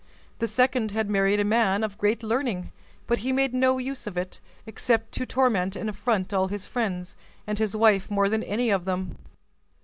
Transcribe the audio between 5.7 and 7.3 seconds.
and affront all his friends,